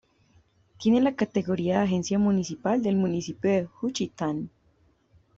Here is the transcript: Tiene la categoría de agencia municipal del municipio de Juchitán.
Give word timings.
Tiene 0.79 0.99
la 0.99 1.13
categoría 1.15 1.77
de 1.77 1.83
agencia 1.83 2.17
municipal 2.17 2.81
del 2.81 2.95
municipio 2.95 3.51
de 3.51 3.65
Juchitán. 3.67 4.49